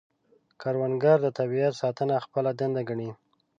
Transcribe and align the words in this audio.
کروندګر 0.61 1.17
د 1.25 1.27
طبیعت 1.39 1.73
ساتنه 1.81 2.15
خپله 2.25 2.51
دنده 2.59 2.81
ګڼي 2.89 3.09